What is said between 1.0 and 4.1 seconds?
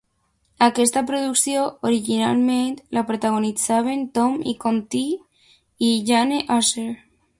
producció originalment la protagonitzaven